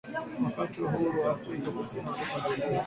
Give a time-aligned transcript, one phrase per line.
[0.45, 2.79] Wakati wa huuru wa wa afrika ya kusini watoto waliuwiwa sana